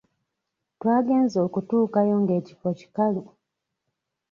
Twagenze 0.75 1.37
okutuukayo 1.47 2.15
nga 2.21 2.33
ekifo 2.39 2.67
kikalu! 2.79 3.23